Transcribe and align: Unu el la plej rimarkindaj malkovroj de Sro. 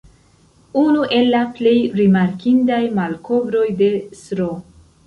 Unu 0.83 1.03
el 1.17 1.29
la 1.35 1.43
plej 1.59 1.75
rimarkindaj 2.01 2.83
malkovroj 2.99 3.65
de 3.85 3.97
Sro. 4.27 4.55